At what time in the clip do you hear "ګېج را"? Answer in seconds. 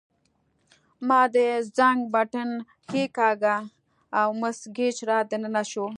4.75-5.17